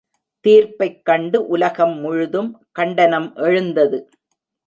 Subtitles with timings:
[0.45, 3.99] தீர்ப்பைக் கண்டு உலகம் முழுதும் கண்டனம் எழுந்தது.